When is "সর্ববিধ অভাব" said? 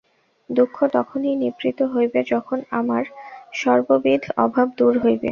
3.53-4.67